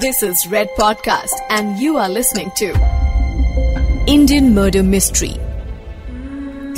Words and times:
This 0.00 0.22
is 0.22 0.46
Red 0.48 0.68
Podcast, 0.78 1.34
and 1.48 1.78
you 1.78 1.96
are 1.96 2.08
listening 2.08 2.50
to 2.56 2.66
Indian 4.06 4.48
Murder 4.54 4.82
Mystery. 4.82 5.30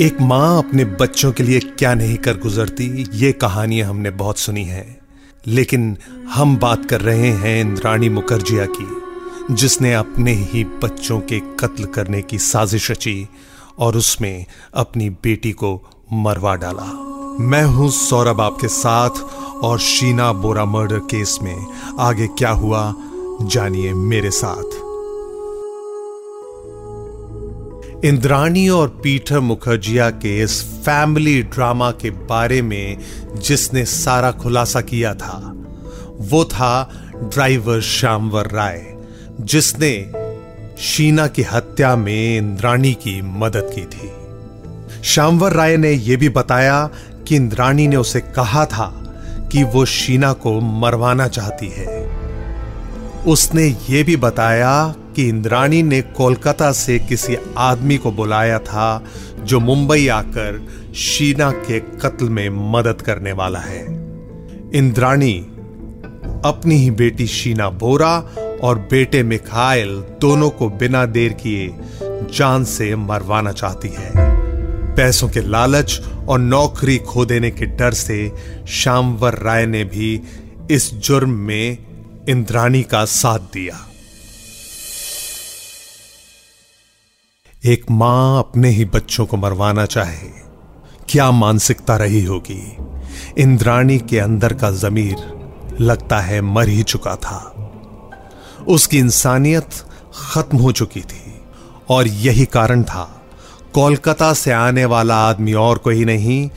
एक 0.01 0.21
माँ 0.21 0.57
अपने 0.57 0.85
बच्चों 1.01 1.31
के 1.31 1.43
लिए 1.43 1.59
क्या 1.79 1.93
नहीं 1.93 2.17
कर 2.27 2.37
गुजरती 2.45 2.85
ये 3.21 3.31
कहानियाँ 3.41 3.87
हमने 3.89 4.09
बहुत 4.21 4.37
सुनी 4.39 4.63
है 4.65 4.85
लेकिन 5.47 5.95
हम 6.35 6.55
बात 6.57 6.85
कर 6.89 7.01
रहे 7.01 7.31
हैं 7.43 7.59
इंद्राणी 7.61 8.09
मुखर्जिया 8.19 8.65
की 8.77 9.53
जिसने 9.55 9.93
अपने 9.93 10.33
ही 10.53 10.63
बच्चों 10.83 11.19
के 11.31 11.39
कत्ल 11.59 11.85
करने 11.97 12.21
की 12.21 12.39
साजिश 12.47 12.89
रची 12.91 13.17
और 13.79 13.97
उसमें 13.97 14.45
अपनी 14.83 15.09
बेटी 15.23 15.51
को 15.63 15.75
मरवा 16.25 16.55
डाला 16.63 16.91
मैं 17.51 17.63
हूँ 17.75 17.89
सौरभ 17.91 18.41
आपके 18.41 18.67
साथ 18.67 19.21
और 19.63 19.79
शीना 19.79 20.31
बोरा 20.33 20.65
मर्डर 20.65 20.99
केस 21.11 21.37
में 21.43 21.55
आगे 21.99 22.27
क्या 22.39 22.49
हुआ 22.63 22.81
जानिए 23.41 23.93
मेरे 23.93 24.31
साथ। 24.31 24.89
इंद्राणी 28.05 28.69
और 28.69 28.87
पीटर 28.87 29.39
मुखर्जिया 29.39 30.09
के 30.09 30.39
इस 30.39 30.63
फैमिली 30.63 31.43
ड्रामा 31.43 31.91
के 31.91 32.09
बारे 32.09 32.61
में 32.61 32.97
जिसने 33.37 33.85
सारा 33.85 34.31
खुलासा 34.31 34.81
किया 34.81 35.13
था, 35.13 35.53
वो 36.17 36.45
था 36.45 36.89
ड्राइवर 37.15 37.81
श्यामवर 37.81 38.45
राय, 38.45 38.97
जिसने 39.41 40.11
शीना 40.79 41.27
की 41.27 41.41
हत्या 41.41 41.95
में 41.95 42.37
इंद्राणी 42.37 42.93
की 42.93 43.21
मदद 43.21 43.71
की 43.75 43.81
थी। 43.81 44.11
श्यामवर 45.03 45.53
राय 45.53 45.77
ने 45.77 45.91
यह 45.91 46.17
भी 46.17 46.29
बताया 46.29 46.89
कि 47.27 47.35
इंद्राणी 47.35 47.87
ने 47.87 47.95
उसे 47.95 48.21
कहा 48.21 48.65
था 48.65 49.15
कि 49.51 49.63
वो 49.63 49.85
शीना 49.85 50.33
को 50.33 50.59
मरवाना 50.59 51.27
चाहती 51.27 51.67
है। 51.67 52.18
उसने 53.27 53.75
ये 53.89 54.03
भी 54.03 54.15
बताया 54.15 54.95
कि 55.15 55.27
इंद्राणी 55.27 55.83
ने 55.83 56.01
कोलकाता 56.01 56.71
से 56.71 56.99
किसी 56.99 57.37
आदमी 57.57 57.97
को 57.97 58.11
बुलाया 58.11 58.59
था, 58.59 59.03
जो 59.43 59.59
मुंबई 59.59 60.07
आकर 60.07 60.67
शीना 60.95 61.51
के 61.51 61.79
कत्ल 61.79 62.29
में 62.29 62.49
मदद 62.49 63.01
करने 63.01 63.31
वाला 63.31 63.59
है। 63.59 63.85
इंद्राणी, 64.73 65.39
अपनी 66.45 66.75
ही 66.75 66.91
बेटी 66.91 67.27
शीना 67.27 67.69
बोरा 67.69 68.35
और 68.63 68.79
बेटे 68.79 69.23
मिखाइल 69.23 70.03
दोनों 70.21 70.49
को 70.49 70.69
बिना 70.69 71.05
देर 71.05 71.33
किए 71.33 71.75
जान 72.37 72.63
से 72.63 72.95
मरवाना 72.95 73.51
चाहती 73.51 73.87
है। 73.87 74.11
पैसों 74.95 75.29
के 75.29 75.41
लालच 75.41 76.01
और 76.27 76.39
नौकरी 76.39 76.97
खो 76.97 77.25
देने 77.25 77.51
के 77.51 77.65
डर 77.65 77.91
से 77.91 78.31
श्यामवर 78.67 79.33
राय 79.33 79.65
ने 79.65 79.83
भी 79.83 80.21
इस 80.71 80.93
जुर्म 80.93 81.29
में 81.29 81.88
इंद्राणी 82.27 82.83
का 82.83 83.05
साथ 83.05 83.39
दिया। 83.39 83.89
एक 87.65 87.85
माँ 87.91 88.39
अपने 88.39 88.69
ही 88.69 88.85
बच्चों 88.85 89.25
को 89.25 89.37
मरवाना 89.37 89.85
चाहे, 89.85 90.27
क्या 91.09 91.31
मानसिकता 91.31 91.97
रही 91.97 92.23
होगी? 92.23 92.77
इंद्राणी 93.37 93.97
के 93.99 94.19
अंदर 94.19 94.53
का 94.53 94.71
जमीर 94.71 95.15
लगता 95.79 96.19
है 96.19 96.41
मर 96.41 96.69
ही 96.69 96.83
चुका 96.83 97.15
था। 97.15 97.39
उसकी 98.67 98.97
इंसानियत 98.97 99.69
खत्म 100.15 100.57
हो 100.57 100.71
चुकी 100.71 101.01
थी 101.01 101.41
और 101.89 102.07
यही 102.07 102.45
कारण 102.45 102.83
था, 102.83 103.21
कोलकाता 103.73 104.33
से 104.33 104.51
आने 104.51 104.85
वाला 104.85 105.15
आदमी 105.15 105.53
और 105.53 105.77
कोई 105.77 106.05
नहीं, 106.05 106.49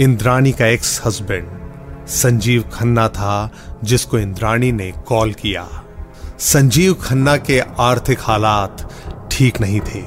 इंद्राणी 0.00 0.52
का 0.52 0.66
एक्स 0.66 1.00
हस्बैंड 1.04 1.73
संजीव 2.08 2.64
खन्ना 2.72 3.08
था, 3.08 3.50
जिसको 3.84 4.18
इंद्राणी 4.18 4.72
ने 4.72 4.92
कॉल 5.06 5.32
किया। 5.32 5.84
संजीव 6.38 6.94
खन्ना 6.94 7.36
के 7.36 7.60
आर्थिक 7.60 8.18
हालात 8.20 8.90
ठीक 9.32 9.60
नहीं 9.60 9.80
थे। 9.80 10.04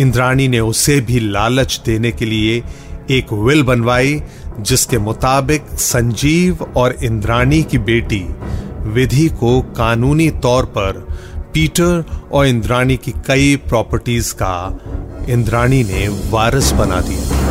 इंद्राणी 0.00 0.48
ने 0.48 0.60
उसे 0.60 1.00
भी 1.00 1.20
लालच 1.20 1.82
देने 1.86 2.12
के 2.12 2.24
लिए 2.24 2.62
एक 3.10 3.32
विल 3.32 3.62
बनवाई, 3.62 4.22
जिसके 4.60 4.98
मुताबिक 4.98 5.62
संजीव 5.72 6.62
और 6.76 6.96
इंद्राणी 7.02 7.62
की 7.62 7.78
बेटी 7.78 8.26
विधि 8.78 9.28
को 9.28 9.60
कानूनी 9.60 10.30
तौर 10.30 10.64
पर 10.64 11.06
पीटर 11.54 12.04
और 12.32 12.46
इंद्राणी 12.46 12.96
की 12.96 13.12
कई 13.26 13.56
प्रॉपर्टीज़ 13.56 14.34
का 14.34 14.78
इंद्राणी 15.28 15.84
ने 15.84 16.08
वारिस 16.30 16.72
बना 16.72 17.00
दिया। 17.00 17.41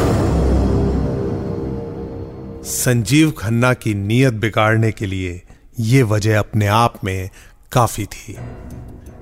संजीव 2.72 3.32
खन्ना 3.32 3.74
की 3.74 3.94
नीयत 3.94 4.34
बिगाड़ने 4.34 4.92
के 4.92 5.06
लिए 5.06 5.42
यह 5.80 6.06
वजह 6.06 6.40
अपने 6.40 6.68
आप 6.68 6.94
में 7.04 7.30
काफ़ी 7.72 8.06
थी। 8.06 8.36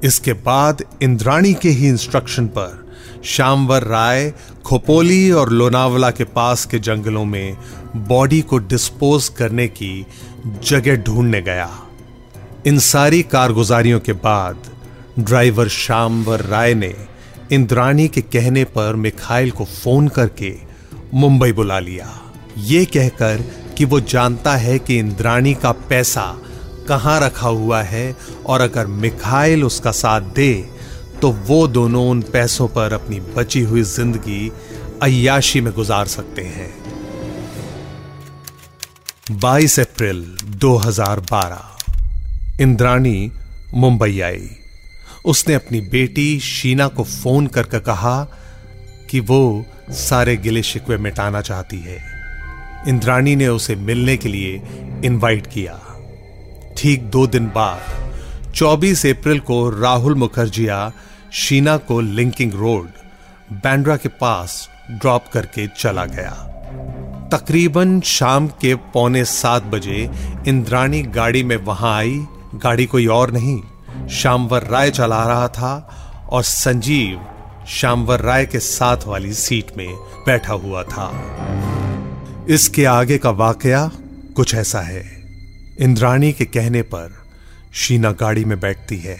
इसके 0.03 0.33
बाद 0.33 0.83
इंद्राणी 1.01 1.53
के 1.53 1.69
ही 1.69 1.87
इंस्ट्रक्शन 1.87 2.47
पर 2.47 2.91
श्यामवर 3.25 3.83
राय 3.83 4.33
खोपोली 4.65 5.31
और 5.31 5.49
लोनावला 5.49 6.11
के 6.11 6.23
पास 6.23 6.65
के 6.65 6.79
जंगलों 6.79 7.25
में 7.25 7.57
बॉडी 7.95 8.41
को 8.41 8.57
डिस्पोज 8.57 9.29
करने 9.29 9.67
की 9.67 10.05
जगह 10.45 10.95
ढूँढने 10.95 11.41
गया। 11.41 11.69
इन 12.65 12.79
सारी 12.79 13.23
कारगुजारियों 13.23 13.99
के 13.99 14.13
बाद 14.13 14.71
ड्राइवर 15.19 15.67
श्यामवर 15.67 16.41
राय 16.41 16.73
ने 16.73 16.95
इंद्राणी 17.51 18.07
के 18.07 18.21
कहने 18.21 18.63
पर 18.63 18.95
मिखाइल 18.95 19.51
को 19.51 19.65
फ़ोन 19.65 20.07
करके 20.07 20.55
मुंबई 21.13 21.51
बुला 21.51 21.79
लिया। 21.79 22.28
ये 22.59 22.85
कहकर 22.85 23.43
कि 23.77 23.85
वो 23.85 23.99
जानता 23.99 24.55
है 24.55 24.79
कि 24.79 24.97
इंद्राणी 24.97 25.53
का 25.53 25.71
पैसा 25.71 26.41
कहाँ 26.87 27.21
रखा 27.21 27.47
हुआ 27.47 27.81
है 27.81 28.15
और 28.45 28.61
अगर 28.61 28.87
मिखाइल 28.87 29.63
उसका 29.63 29.91
साथ 29.91 30.21
दे 30.21 30.69
तो 31.21 31.31
वो 31.31 31.67
दोनों 31.67 32.09
उन 32.09 32.21
पैसों 32.21 32.67
पर 32.67 32.93
अपनी 32.93 33.19
बची 33.19 33.61
हुई 33.61 33.81
ज़िंदगी 33.81 34.51
अयाशी 35.03 35.61
में 35.61 35.73
गुजार 35.73 36.05
सकते 36.05 36.41
हैं। 36.41 36.79
22 39.39 39.79
अप्रैल 39.79 40.37
2012 40.57 41.77
इंद्राणी, 42.61 43.31
मुंबई 43.73 44.19
आई। 44.19 44.49
उसने 45.25 45.53
अपनी 45.53 45.81
बेटी 45.81 46.39
शीना 46.39 46.87
को 46.87 47.03
फ़ोन 47.03 47.47
करके 47.47 47.79
कहा 47.79 48.27
कि 49.11 49.19
वो 49.19 49.65
सारे 49.91 50.37
गिले 50.37 50.63
शिकवे 50.63 50.97
मिटाना 50.97 51.41
चाहती 51.41 51.77
है। 51.77 52.18
इंद्राणी 52.87 53.35
ने 53.35 53.47
उसे 53.47 53.75
मिलने 53.75 54.17
के 54.17 54.29
लिए 54.29 54.61
इनवाइट 55.05 55.47
किया। 55.47 55.79
ठीक 56.77 57.03
दो 57.03 57.27
दिन 57.27 57.45
बाद 57.45 57.81
24 58.55 59.05
अप्रैल 59.05 59.39
को 59.39 59.69
राहुल 59.69 60.15
मुखर्जिया 60.15 60.91
शीना 61.33 61.77
को 61.77 62.01
लिंकिंग 62.01 62.53
रोड, 62.53 62.87
बैंड्रा 63.51 63.97
के 63.97 64.09
पास 64.09 64.69
ड्रॉप 64.91 65.25
करके 65.33 65.67
चला 65.67 66.05
गया। 66.05 66.45
तकरीबन 67.33 68.01
शाम 68.01 68.47
के 68.47 68.75
पौने 68.75 69.25
सात 69.25 69.63
बजे 69.63 70.09
इंद्राणी 70.47 71.01
गाड़ी 71.01 71.43
में 71.43 71.57
वहाँ 71.57 71.95
आई। 71.97 72.25
गाड़ी 72.55 72.85
कोई 72.85 73.07
और 73.07 73.31
नहीं 73.31 74.07
श्यामवर 74.07 74.63
राय 74.63 74.91
चला 74.91 75.23
रहा 75.23 75.47
था 75.47 75.73
और 76.29 76.43
संजीव 76.43 77.21
श्यामवर 77.67 78.19
राय 78.19 78.45
के 78.45 78.59
साथ 78.59 78.97
वाली 79.07 79.33
सीट 79.33 79.77
में 79.77 79.95
बैठा 80.25 80.53
हुआ 80.53 80.83
था। 80.83 81.11
इसके 82.49 82.85
आगे 82.85 83.17
का 83.17 83.29
वाकया 83.29 83.91
कुछ 84.35 84.53
ऐसा 84.55 84.79
है। 84.81 85.03
इंद्राणी 85.79 86.31
के 86.33 86.45
कहने 86.45 86.81
पर 86.81 87.11
शीना 87.73 88.11
गाड़ी 88.11 88.45
में 88.45 88.59
बैठती 88.59 88.97
है। 88.97 89.17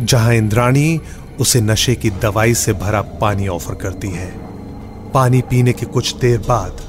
जहाँ 0.00 0.34
इंद्राणी 0.34 1.00
उसे 1.40 1.60
नशे 1.60 1.94
की 1.94 2.10
दवाई 2.10 2.54
से 2.54 2.72
भरा 2.72 3.00
पानी 3.02 3.48
ऑफ़र 3.48 3.74
करती 3.74 4.10
है। 4.10 4.30
पानी 5.12 5.40
पीने 5.40 5.72
के 5.72 5.86
कुछ 5.86 6.14
देर 6.16 6.38
बाद 6.38 6.84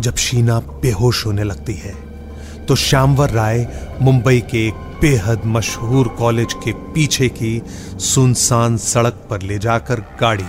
जब 0.00 0.16
शीना 0.16 0.58
बेहोश 0.82 1.24
होने 1.26 1.44
लगती 1.44 1.74
है 1.74 1.94
तो 2.66 2.76
श्यामवर 2.76 3.30
राय 3.30 3.66
मुंबई 4.02 4.40
के 4.40 4.66
एक 4.68 4.74
बेहद 5.00 5.46
मशहूर 5.46 6.08
कॉलेज 6.08 6.54
के 6.54 6.72
पीछे 6.92 7.28
की 7.28 7.62
सुनसान 8.00 8.76
सड़क 8.76 9.26
पर 9.30 9.42
ले 9.42 9.58
जाकर 9.58 10.00
गाड़ी 10.20 10.44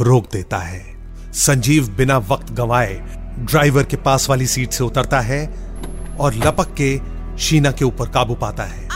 रोक 0.00 0.30
देता 0.32 0.58
है। 0.58 0.89
संजीव 1.34 1.88
बिना 1.88 2.16
वक्त 2.18 2.52
गंवाए 2.52 2.94
ड्राइवर 3.38 3.82
के 3.82 3.96
पास 3.96 4.28
वाली 4.30 4.46
सीट 4.46 4.72
से 4.72 4.84
उतरता 4.84 5.20
है 5.20 5.46
और 6.20 6.34
लपक 6.34 6.74
के 6.80 7.00
शीना 7.38 7.70
के 7.70 7.84
ऊपर 7.84 8.08
काबू 8.08 8.34
पाता 8.34 8.62
है। 8.62 8.88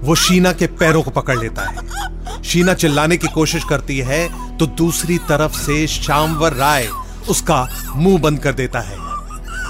वो 0.00 0.14
शीना 0.14 0.52
के 0.52 0.66
पैरों 0.66 1.02
को 1.02 1.10
पकड़ 1.10 1.38
लेता 1.38 1.62
है। 1.62 2.42
शीना 2.42 2.74
चिल्लाने 2.74 3.16
की 3.16 3.28
कोशिश 3.28 3.64
करती 3.64 3.98
है 3.98 4.56
तो 4.58 4.66
दूसरी 4.66 5.18
तरफ़ 5.18 5.52
से 5.52 5.86
श्यामवर 5.86 6.52
राय 6.52 6.88
उसका 7.30 7.66
मुँह 7.96 8.18
बंद 8.18 8.38
कर 8.38 8.52
देता 8.52 8.80
है। 8.80 8.96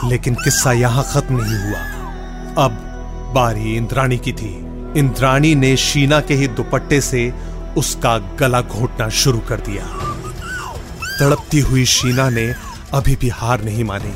लेकिन 0.08 0.34
किस्सा 0.34 0.72
यहाँ 0.72 1.04
खत्म 1.12 1.40
नहीं 1.40 1.56
हुआ। 1.56 2.64
अब 2.64 2.70
बारी 3.34 3.76
इंद्राणी 3.76 4.18
की 4.18 4.32
थी। 4.32 4.54
इंद्राणी 4.98 5.54
ने 5.54 5.76
शीना 5.76 6.20
के 6.20 6.34
ही 6.34 6.48
दुपट्टे 6.48 7.00
से 7.00 7.32
उसका 7.78 8.18
गला 8.18 8.60
घोटना 8.60 9.08
शुरू 9.08 9.38
कर 9.38 9.60
दिया। 9.60 9.84
तड़पती 11.20 11.60
हुई 11.60 11.84
शीना 11.84 12.28
ने 12.30 12.46
अभी 12.92 13.16
भी 13.16 13.28
हार 13.28 13.64
नहीं 13.64 13.84
मानी। 13.84 14.12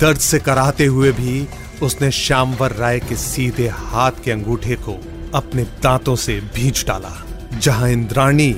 दर्द 0.00 0.18
से 0.18 0.38
कराहते 0.38 0.86
हुए 0.86 1.10
भी 1.12 1.48
उसने 1.82 2.10
श्यामवर 2.10 2.72
राय 2.72 3.00
के 3.00 3.16
सीधे 3.16 3.68
हाथ 3.68 4.22
के 4.24 4.30
अंगूठे 4.30 4.76
को 4.76 4.94
अपने 5.34 5.64
दांतों 5.82 6.16
से 6.16 6.40
भींच 6.54 6.84
डाला, 6.86 7.12
जहाँ 7.58 7.90
इंद्राणी 7.90 8.50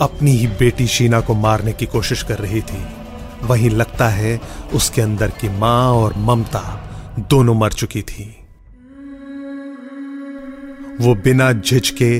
अपनी 0.00 0.32
ही 0.32 0.46
बेटी 0.46 0.86
शीना 0.86 1.20
को 1.20 1.34
मारने 1.34 1.72
की 1.72 1.86
कोशिश 1.86 2.22
कर 2.22 2.38
रही 2.38 2.60
थी। 2.60 2.84
वहीं 3.42 3.70
लगता 3.70 4.08
है 4.08 4.40
उसके 4.72 5.02
अंदर 5.02 5.30
की 5.30 5.48
माँ 5.48 5.92
और 5.92 6.14
ममता 6.18 6.64
दोनों 7.30 7.54
मर 7.54 7.72
चुकी 7.72 8.02
थी। 8.02 8.30
वो 11.00 11.14
बिना 11.14 11.52
झिझके 11.52 12.18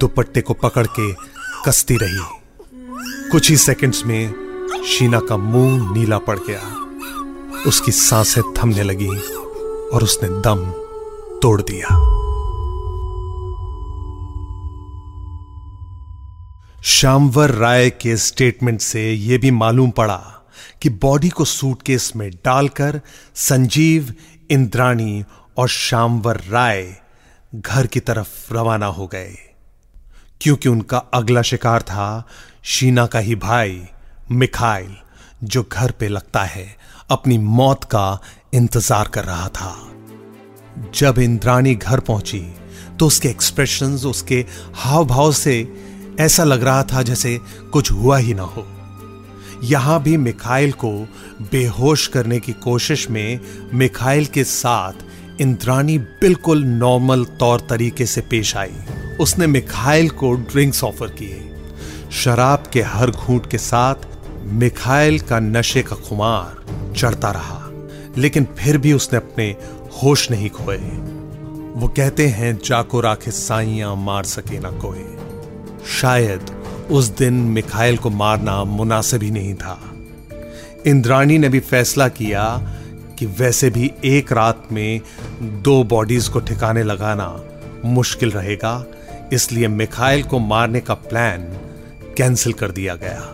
दुपट्टे 0.00 0.40
को 0.40 0.54
पकड़ 0.54 0.86
के 0.86 1.12
कसती 1.66 1.96
रही। 1.96 2.35
कुछ 3.32 3.50
ही 3.50 3.56
सेकंड्स 3.56 4.06
में 4.06 4.34
शीना 4.86 5.20
का 5.20 5.36
मुँह 5.36 5.92
नीला 5.92 6.18
पड़ 6.18 6.38
गया। 6.38 6.62
उसकी 7.66 7.92
साँसें 7.92 8.42
थमने 8.52 8.82
लगी 8.82 9.08
और 9.88 10.02
उसने 10.02 10.28
दम 10.28 10.70
तोड़ 11.38 11.62
दिया। 11.62 11.86
श्यामवर 16.82 17.50
राय 17.50 17.90
के 17.90 18.16
स्टेटमेंट 18.16 18.80
से 18.80 19.12
यह 19.12 19.38
भी 19.38 19.50
मालूम 19.50 19.90
पड़ा 19.90 20.48
कि 20.82 20.88
बॉडी 20.88 21.28
को 21.28 21.44
सूटकेस 21.44 22.12
में 22.16 22.30
डालकर 22.30 23.00
संजीव, 23.34 24.14
इंद्राणी 24.50 25.24
और 25.56 25.68
श्यामवर 25.68 26.42
राय 26.48 27.00
घर 27.54 27.86
की 27.86 28.00
तरफ़ 28.00 28.54
रवाना 28.54 28.86
हो 28.86 29.06
गए। 29.06 29.36
क्योंकि 30.40 30.68
उनका 30.68 30.98
अगला 30.98 31.42
शिकार 31.42 31.82
था 31.82 32.28
शीना 32.66 33.04
का 33.06 33.18
ही 33.18 33.34
भाई 33.34 33.80
मिखाइल, 34.30 34.94
जो 35.44 35.62
घर 35.62 35.90
पे 35.90 36.08
लगता 36.08 36.42
है, 36.44 36.66
अपनी 37.10 37.36
मौत 37.38 37.84
का 37.84 38.20
इंतज़ार 38.54 39.08
कर 39.08 39.24
रहा 39.24 39.48
था। 39.48 39.74
जब 40.94 41.18
इंद्राणी 41.18 41.74
घर 41.74 42.00
पहुँची 42.00 42.40
तो 42.98 43.06
उसके 43.06 43.28
एक्सप्रेशंस 43.28 44.04
उसके 44.04 44.44
हाव 44.74 45.04
भाव 45.04 45.32
से 45.32 45.56
ऐसा 46.20 46.44
लग 46.44 46.64
रहा 46.64 46.82
था 46.82 47.02
जैसे 47.02 47.38
कुछ 47.72 47.92
हुआ 47.92 48.18
ही 48.18 48.34
ना 48.34 48.42
हो। 48.44 48.66
यहाँ 49.64 50.02
भी 50.02 50.16
मिखाइल 50.16 50.72
को 50.74 50.92
बेहोश 51.52 52.06
करने 52.08 52.40
की 52.40 52.52
कोशिश 52.60 53.08
में 53.10 53.40
मिखाइल 53.74 54.26
के 54.26 54.44
साथ 54.44 55.40
इंद्राणी 55.40 55.98
बिल्कुल 55.98 56.64
नॉर्मल 56.64 57.24
तौर 57.40 57.66
तरीके 57.70 58.06
से 58.06 58.20
पेश 58.20 58.56
आई। 58.56 58.74
उसने 59.20 59.46
मिखाइल 59.46 60.08
को 60.10 60.32
ड्रिंक्स 60.34 60.84
ऑफ़र 60.84 61.08
किए। 61.12 61.45
शराब 62.16 62.64
के 62.72 62.82
हर 62.82 63.10
घूंट 63.10 63.46
के 63.50 63.58
साथ 63.58 64.06
मिखाइल 64.54 65.18
का 65.20 65.38
नशे 65.40 65.82
का 65.82 65.96
खुमार 65.98 66.92
चढ़ता 66.94 67.30
रहा, 67.30 67.58
लेकिन 68.18 68.46
फिर 68.58 68.78
भी 68.78 68.92
उसने 68.92 69.16
अपने 69.16 69.44
होश 70.02 70.30
नहीं 70.30 70.48
खोए। 70.50 70.76
वो 71.76 71.88
कहते 71.88 72.26
हैं, 72.28 72.58
जाको 72.64 73.00
राखे 73.00 73.30
साइया 73.30 73.94
मार 73.94 74.24
सके 74.24 74.58
ना 74.60 74.70
कोई 74.78 75.04
शायद 75.92 76.50
उस 76.90 77.08
दिन 77.18 77.34
मिखाइल 77.50 77.96
को 77.96 78.10
मारना 78.10 78.62
मुनासिब 78.64 79.22
ही 79.22 79.30
नहीं 79.30 79.54
था। 79.54 79.78
इंद्राणी 80.86 81.38
ने 81.38 81.48
भी 81.48 81.60
फैसला 81.60 82.08
किया 82.08 82.46
कि 83.18 83.26
वैसे 83.38 83.70
भी 83.70 83.90
एक 84.04 84.32
रात 84.32 84.66
में 84.72 85.00
दो 85.42 85.82
बॉडीज 85.84 86.28
को 86.28 86.40
ठिकाने 86.40 86.82
लगाना 86.82 87.28
मुश्किल 87.84 88.30
रहेगा, 88.30 88.84
इसलिए 89.32 89.68
मिखाइल 89.68 90.22
को 90.22 90.38
मारने 90.38 90.80
का 90.80 90.94
प्लान 90.94 91.48
कैंसिल 92.16 92.52
कर 92.52 92.70
दिया 92.70 92.94
गया। 92.94 93.32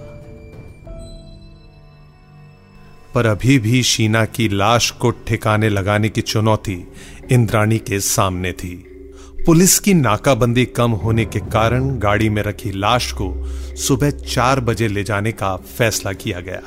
पर 3.14 3.26
अभी 3.26 3.58
भी 3.58 3.82
शीना 3.82 4.24
की 4.24 4.48
लाश 4.48 4.90
को 4.90 5.10
ठिकाने 5.10 5.68
लगाने 5.68 6.08
की 6.08 6.20
चुनौती 6.20 6.88
इंद्राणी 7.30 7.78
के 7.78 8.00
सामने 8.00 8.52
थी। 8.52 8.88
पुलिस 9.46 9.78
की 9.78 9.94
नाकाबंदी 9.94 10.64
कम 10.64 10.90
होने 10.90 11.24
के 11.24 11.38
कारण 11.38 11.98
गाड़ी 11.98 12.28
में 12.28 12.42
रखी 12.42 12.70
लाश 12.70 13.12
को 13.12 13.34
सुबह 13.76 14.10
चार 14.10 14.60
बजे 14.60 14.88
ले 14.88 15.04
जाने 15.04 15.32
का 15.32 15.56
फैसला 15.56 16.12
किया 16.12 16.40
गया। 16.40 16.62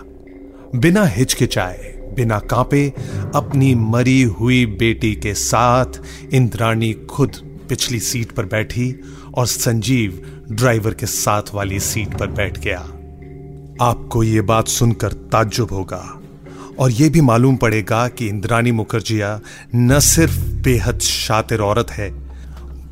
बिना 0.75 1.05
हिचकिचाए, 1.05 2.13
बिना 2.15 2.39
कांपे, 2.39 2.93
अपनी 3.35 3.75
मरी 3.75 4.21
हुई 4.21 4.65
बेटी 4.65 5.15
के 5.15 5.33
साथ 5.33 5.85
इंद्राणी 6.33 6.93
खुद 6.93 7.54
पिछली 7.69 7.99
सीट 7.99 8.31
पर 8.31 8.45
बैठी 8.45 8.93
और 9.35 9.47
संजीव 9.47 10.21
ड्राइवर 10.51 10.93
के 10.93 11.05
साथ 11.05 11.53
वाली 11.53 11.79
सीट 11.79 12.17
पर 12.17 12.27
बैठ 12.27 12.59
गया। 12.59 12.79
आपको 13.81 14.23
यह 14.23 14.41
बात 14.41 14.67
सुनकर 14.67 15.13
ताज्जुब 15.31 15.71
होगा 15.71 16.03
और 16.79 16.91
यह 16.91 17.09
भी 17.09 17.21
मालूम 17.21 17.55
पड़ेगा 17.55 18.07
कि 18.07 18.27
इंद्रानी 18.27 18.71
मुखर्जिया 18.71 19.39
न 19.75 19.99
सिर्फ़ 19.99 20.39
बेहद 20.63 20.99
शातिर 20.99 21.61
औरत 21.61 21.91
है, 21.91 22.09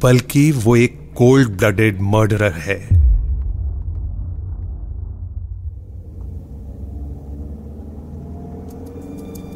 बल्कि 0.02 0.52
वो 0.52 0.75
एक 0.75 1.00
कोल्ड 1.18 1.58
ब्लडेड 1.58 2.02
मर्डरर 2.02 2.54
है। 2.54 2.80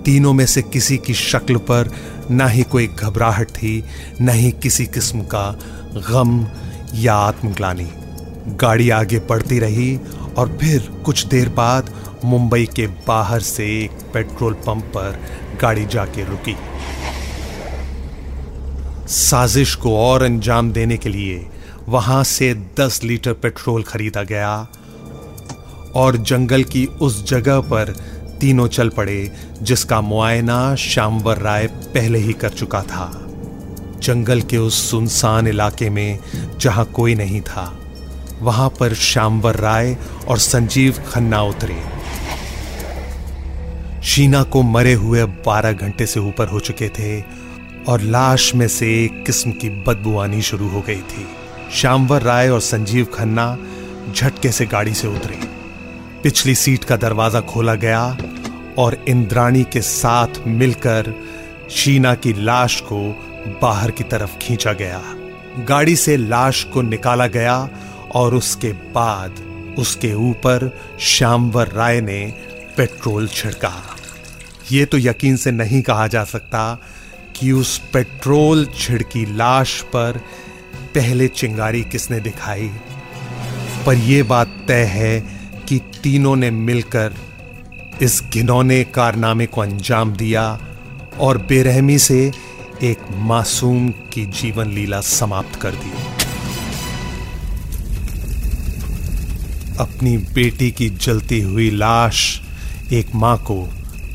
तीनों 0.04 0.34
में 0.34 0.46
से 0.46 0.62
किसी 0.62 0.98
की 0.98 1.14
शक्ल 1.14 1.56
पर 1.56 1.90
ना 2.32 2.48
ही 2.48 2.64
कोई 2.64 2.88
घबराहट 2.88 3.50
थी, 3.50 3.84
न 4.22 4.30
ही 4.30 4.52
किसी 4.64 4.86
किस्म 4.86 5.22
का 5.24 5.50
गम 6.10 6.46
या 6.96 7.14
आत्मग्लानी। 7.16 7.88
गाड़ी 8.56 8.90
आगे 8.90 9.20
बढ़ती 9.20 9.60
रही 9.60 10.00
और 10.38 10.58
फिर 10.62 10.90
कुछ 11.06 11.26
देर 11.26 11.50
बाद 11.50 11.94
मुंबई 12.26 12.66
के 12.76 12.88
बाहर 13.08 13.42
से 13.42 13.66
एक 13.84 13.92
पेट्रोल 14.14 14.54
पंप 14.66 14.84
पर 14.96 15.20
गाड़ी 15.62 15.86
जाके 15.86 16.24
रुकी। 16.24 16.56
साजिश 19.08 19.76
को 19.76 19.98
और 19.98 20.24
अंजाम 20.24 20.72
देने 20.72 20.98
के 20.98 21.10
लिए 21.10 21.46
वहाँ 21.88 22.24
से 22.24 22.54
10 22.80 23.04
लीटर 23.04 23.34
पेट्रोल 23.34 23.84
खरीदा 23.84 24.24
गया 24.24 24.68
और 25.96 26.18
जंगल 26.18 26.64
की 26.64 26.86
उस 26.86 27.24
जगह 27.30 27.60
पर 27.60 27.94
तीनों 28.42 28.68
चल 28.68 28.89
पड़े, 28.89 29.31
जिसका 29.62 30.01
मुआयना 30.01 30.75
श्यामवर 30.75 31.38
राय 31.38 31.68
पहले 31.68 32.19
ही 32.19 32.34
कर 32.34 32.50
चुका 32.50 32.81
था। 32.81 33.24
जंगल 34.04 34.42
के 34.42 34.57
उस 34.57 34.92
सुनसान 34.92 35.48
इलाके 35.48 35.89
में, 35.89 36.19
जहाँ 36.60 36.86
कोई 36.86 37.16
नहीं 37.16 37.42
था, 37.42 37.80
वहाँ 38.42 38.69
पर 38.80 38.94
श्यामवर 38.94 39.56
राय 39.56 39.98
और 40.28 40.38
संजीव 40.38 41.04
खन्ना 41.07 41.42
उतरे। 41.42 41.84
शीना 44.04 44.44
को 44.44 44.62
मरे 44.62 44.94
हुए 44.94 45.24
12 45.24 45.72
घंटे 45.72 46.06
से 46.06 46.19
ऊपर 46.19 46.48
हो 46.48 46.60
चुके 46.60 46.90
थे, 46.90 47.22
और 47.88 48.01
लाश 48.01 48.56
में 48.56 48.68
से 48.68 49.04
एक 49.04 49.25
किस्म 49.25 49.51
की 49.51 49.69
बदबू 49.69 50.18
आनी 50.18 50.42
शुरू 50.42 50.69
हो 50.69 50.81
गई 50.81 51.02
थी। 51.02 51.28
श्यामवर 51.73 52.21
राय 52.21 52.50
और 52.50 52.62
संजीव 52.62 53.06
खन्ना 53.06 53.57
झटके 54.16 54.52
से 54.52 54.66
गाड़ी 54.66 54.94
से 54.94 55.07
उतरे। 55.07 55.56
पिछली 56.28 56.56
सीट 56.56 56.84
का 56.84 56.96
दरवाज़ा 56.96 57.40
खोला 57.42 57.76
गया 57.76 58.18
और 58.78 59.06
इंद्राणी 59.07 59.64
के 59.64 59.81
साथ 59.81 60.28
मिलकर 60.48 61.14
शीना 61.72 62.16
की 62.16 62.34
लाश 62.34 62.81
को 62.81 63.00
बाहर 63.62 63.92
की 63.92 64.04
तरफ़ 64.04 64.38
खींचा 64.38 64.74
गया। 64.74 65.02
गाड़ी 65.69 65.96
से 65.96 66.18
लाश 66.18 66.64
को 66.64 66.81
निकाला 66.81 67.28
गया 67.28 67.69
और 68.16 68.36
उसके 68.36 68.72
बाद 68.72 69.36
उसके 69.78 70.14
ऊपर 70.14 70.80
श्यामवर 71.00 71.68
राय 71.68 72.02
ने 72.02 72.34
पेट्रोल 72.78 73.28
छिड़का। 73.28 73.74
ये 74.72 74.86
तो 74.86 74.98
यकीन 74.98 75.38
से 75.38 75.52
नहीं 75.52 75.81
कहा 75.81 76.07
जा 76.07 76.24
सकता 76.24 76.81
कि 77.36 77.52
उस 77.52 77.78
पेट्रोल 77.94 78.66
छिड़की 78.66 79.26
लाश 79.36 79.81
पर 79.81 80.22
पहले 80.96 81.28
चिंगारी 81.28 81.84
किसने 81.84 82.19
दिखाई। 82.19 82.72
पर 83.86 83.94
यह 83.94 84.24
बात 84.24 84.48
तय 84.68 84.84
है 84.84 85.37
कि 85.68 85.80
तीनों 86.04 86.36
ने 86.36 86.52
मिलकर 86.52 87.16
इस 88.02 88.24
घिनौने 88.24 88.83
कारनामे 88.83 89.45
को 89.45 89.62
अंजाम 89.62 90.14
दिया 90.14 90.59
और 91.19 91.38
बेरहमी 91.38 91.97
से 92.00 92.31
एक 92.83 92.97
मासूम 93.12 93.90
की 93.90 94.26
जीवन 94.26 94.68
लीला 94.68 95.02
समाप्त 95.02 95.56
कर 95.56 95.71
दी। 95.71 95.92
अपनी 99.80 100.18
बेटी 100.18 100.71
की 100.71 100.90
जलती 100.90 101.42
हुई 101.42 101.69
लाश 101.69 102.42
एक 102.94 103.16
माँ 103.16 103.38
को 103.38 103.69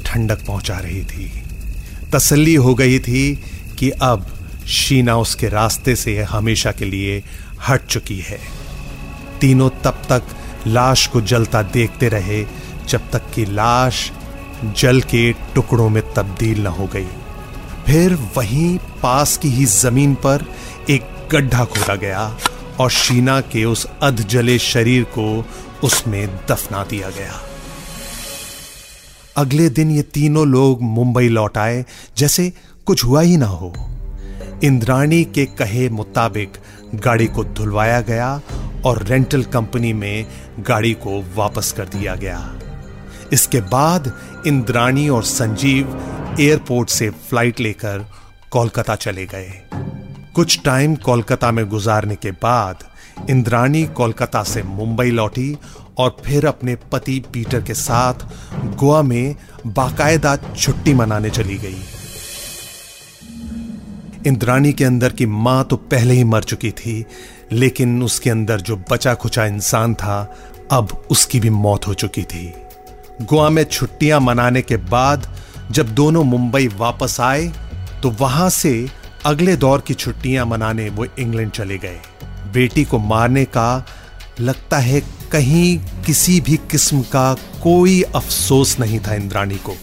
ठंडक 0.06 0.46
पहुँचा 0.46 0.78
रही 0.78 1.04
थी। 1.04 1.42
तसल्ली 2.12 2.54
हो 2.54 2.74
गई 2.74 2.98
थी 2.98 3.42
कि 3.78 3.90
अब 3.90 4.26
शीना 4.66 5.16
उसके 5.16 5.48
रास्ते 5.48 5.96
से 5.96 6.22
हमेशा 6.22 6.72
के 6.72 6.84
लिए 6.84 7.24
हट 7.68 7.86
चुकी 7.86 8.18
है। 8.18 8.40
तीनों 9.40 9.70
तब 9.70 10.02
तक 10.08 10.22
लाश 10.66 11.06
को 11.06 11.20
जलता 11.20 11.62
देखते 11.62 12.08
रहे, 12.08 12.44
जब 12.88 13.10
तक 13.10 13.30
कि 13.34 13.44
लाश 13.44 14.10
जल 14.78 15.00
के 15.00 15.32
टुकड़ों 15.32 15.88
में 15.88 16.02
तब्दील 16.14 16.62
न 16.62 16.66
हो 16.66 16.86
गई। 16.86 17.06
फिर 17.86 18.14
वहीं 18.36 18.78
पास 19.02 19.36
की 19.36 19.48
ही 19.48 19.64
ज़मीन 19.64 20.14
पर 20.14 20.44
एक 20.90 21.28
गड्ढा 21.32 21.64
खोदा 21.64 21.94
गया 21.94 22.38
और 22.80 22.90
शीना 22.90 23.40
के 23.40 23.64
उस 23.64 23.86
अध 24.02 24.20
जले 24.28 24.58
शरीर 24.58 25.04
को 25.04 25.46
उसमें 25.84 26.26
दफना 26.48 26.84
दिया 26.84 27.08
गया। 27.08 27.40
अगले 29.36 29.68
दिन 29.68 29.90
ये 29.90 30.02
तीनों 30.02 30.46
लोग 30.46 30.82
मुंबई 30.82 31.28
लौट 31.28 31.58
आए, 31.58 31.84
जैसे 32.18 32.52
कुछ 32.86 33.04
हुआ 33.04 33.20
ही 33.20 33.36
ना 33.36 33.46
हो। 33.46 33.74
इंद्राणी 34.64 35.24
के 35.24 35.46
कहे 35.46 35.88
मुताबिक 35.88 36.52
गाड़ी 36.94 37.26
को 37.26 37.44
धुलवाया 37.44 38.00
गया 38.00 38.40
और 38.84 39.02
रेंटल 39.02 39.42
कंपनी 39.44 39.92
में 39.92 40.26
गाड़ी 40.60 40.92
को 40.94 41.22
वापस 41.34 41.72
कर 41.72 41.88
दिया 41.88 42.14
गया। 42.14 42.38
इसके 43.32 43.60
बाद 43.60 44.12
इंद्राणी 44.46 45.08
और 45.08 45.24
संजीव 45.24 46.36
एयरपोर्ट 46.40 46.88
से 46.88 47.10
फ़्लाइट 47.10 47.60
लेकर 47.60 48.06
कोलकाता 48.50 48.94
चले 48.94 49.26
गए। 49.26 49.52
कुछ 50.34 50.60
टाइम 50.64 50.94
कोलकाता 50.96 51.50
में 51.50 51.68
गुजारने 51.68 52.16
के 52.16 52.30
बाद 52.30 52.84
इंद्राणी 53.30 53.84
कोलकाता 53.86 54.42
से 54.42 54.62
मुंबई 54.62 55.10
लौटी 55.10 55.56
और 55.98 56.16
फिर 56.24 56.46
अपने 56.46 56.74
पति 56.92 57.18
पीटर 57.32 57.62
के 57.62 57.74
साथ 57.74 58.26
गोवा 58.76 59.02
में 59.02 59.36
बाकायदा 59.66 60.36
छुट्टी 60.36 60.94
मनाने 60.94 61.30
चली 61.30 61.58
गई। 61.58 61.82
इंद्राणी 64.26 64.72
के 64.72 64.84
अंदर 64.84 65.12
की 65.12 65.26
माँ 65.26 65.62
तो 65.64 65.76
पहले 65.76 66.14
ही 66.14 66.24
मर 66.24 66.42
चुकी 66.42 66.70
थी 66.70 67.04
लेकिन 67.52 68.02
उसके 68.02 68.30
अंदर 68.30 68.60
जो 68.60 68.76
बचा 68.90 69.14
खुचा 69.14 69.44
इंसान 69.46 69.94
था, 69.94 70.36
अब 70.72 71.02
उसकी 71.10 71.40
भी 71.40 71.50
मौत 71.50 71.86
हो 71.86 71.94
चुकी 71.94 72.22
थी। 72.22 72.52
गोवा 73.22 73.48
में 73.50 73.62
छुट्टियाँ 73.64 74.20
मनाने 74.20 74.62
के 74.62 74.76
बाद 74.76 75.26
जब 75.70 75.94
दोनों 75.94 76.22
मुंबई 76.24 76.66
वापस 76.68 77.20
आए 77.20 77.46
तो 78.02 78.10
वहाँ 78.10 78.48
से 78.50 78.72
अगले 79.26 79.56
दौर 79.56 79.80
की 79.80 79.94
छुट्टियाँ 79.94 80.46
मनाने 80.46 80.88
वो 80.90 81.06
इंग्लैंड 81.18 81.50
चले 81.50 81.78
गए। 81.78 82.00
बेटी 82.52 82.84
को 82.84 82.98
मारने 82.98 83.44
का 83.44 83.84
लगता 84.40 84.78
है 84.78 85.00
कहीं 85.32 85.78
किसी 86.06 86.40
भी 86.40 86.56
किस्म 86.70 87.00
का 87.02 87.32
कोई 87.62 88.00
अफसोस 88.02 88.78
नहीं 88.80 89.00
था 89.00 89.14
इंद्राणी 89.14 89.56
को। 89.56 89.74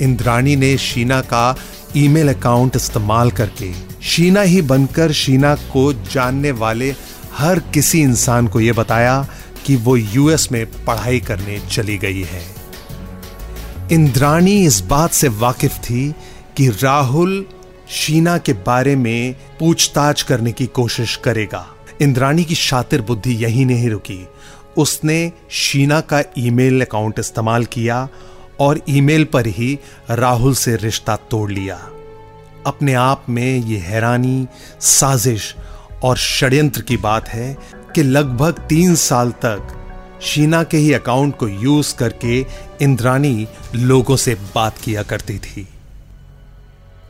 इंद्राणी 0.00 0.56
ने 0.56 0.76
शीना 0.78 1.20
का 1.22 1.56
ईमेल 1.96 2.32
अकाउंट 2.34 2.76
इस्तेमाल 2.76 3.30
करके 3.30 3.72
शीना 4.08 4.40
ही 4.40 4.62
बनकर 4.62 5.12
शीना 5.12 5.54
को 5.54 5.92
जानने 5.92 6.50
वाले 6.50 6.94
हर 7.32 7.58
किसी 7.58 8.00
इंसान 8.00 8.48
को 8.48 8.60
यह 8.60 8.72
बताया 8.72 9.28
कि 9.66 9.76
वो 9.76 9.96
यूएस 9.96 10.52
में 10.52 10.84
पढ़ाई 10.84 11.20
करने 11.20 11.58
चली 11.70 11.98
गई 11.98 12.22
है। 12.22 12.42
इंद्राणी 13.92 14.64
इस 14.66 14.80
बात 14.80 15.10
से 15.10 15.28
वाकिफ 15.28 15.76
थी 15.76 16.14
कि 16.56 16.68
राहुल 16.68 17.46
शीना 17.90 18.38
के 18.38 18.52
बारे 18.52 18.96
में 18.96 19.34
पूछताछ 19.60 20.22
करने 20.22 20.52
की 20.52 20.66
कोशिश 20.66 21.16
करेगा। 21.16 21.66
इंद्राणी 22.02 22.44
की 22.44 22.54
शातिर 22.54 23.02
बुद्धि 23.02 23.34
यही 23.44 23.64
नहीं 23.64 23.90
रुकी। 23.90 24.28
उसने 24.76 25.32
शीना 25.50 26.00
का 26.00 26.22
ईमेल 26.38 26.80
अकाउंट 26.80 27.18
इस्तेमाल 27.18 27.64
किया 27.64 28.08
और 28.60 28.80
ईमेल 28.88 29.24
पर 29.24 29.46
ही 29.46 29.78
राहुल 30.10 30.54
से 30.54 30.76
रिश्ता 30.76 31.16
तोड़ 31.16 31.50
लिया। 31.50 31.90
अपने 32.68 32.94
आप 32.94 33.26
में 33.28 33.58
यह 33.58 33.82
हैरानी, 33.82 34.46
साजिश 34.80 35.54
और 36.04 36.16
षड्यंत्र 36.16 36.80
की 36.80 36.96
बात 36.96 37.28
है 37.28 37.56
कि 37.94 38.02
लगभग 38.02 38.52
तीन 38.52 38.94
साल 38.94 39.30
तक 39.30 39.74
शीना 40.22 40.62
के 40.62 40.76
ही 40.76 40.92
अकाउंट 40.92 41.36
को 41.36 41.48
यूज़ 41.48 41.96
करके 41.96 42.46
इंद्राणी 42.82 43.48
लोगों 43.74 44.16
से 44.16 44.34
बात 44.34 44.78
किया 44.78 45.02
करती 45.02 45.38
थी। 45.38 45.68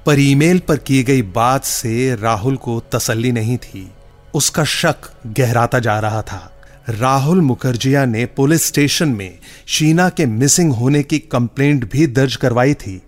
पर 0.06 0.18
ईमेल 0.18 0.58
पर 0.58 0.76
की 0.76 1.02
गई 1.02 1.22
बात 1.22 1.64
से 1.64 2.16
राहुल 2.16 2.56
को 2.56 2.82
तसल्ली 2.92 3.32
नहीं 3.32 3.56
थी। 3.56 3.92
उसका 4.34 4.64
शक 4.64 4.96
गहराता 5.26 5.78
जा 5.78 5.98
रहा 5.98 6.22
था। 6.22 6.54
राहुल 6.88 7.40
मुखर्जिया 7.40 8.04
ने 8.04 8.26
पुलिस 8.26 8.66
स्टेशन 8.66 9.08
में 9.08 9.38
शीना 9.66 10.08
के 10.08 10.26
मिसिंग 10.26 10.72
होने 10.72 11.02
की 11.02 11.18
कंप्लेंट 11.18 11.92
भी 11.92 12.06
दर्ज 12.06 12.36
करवाई 12.36 12.74
थी। 12.74 13.02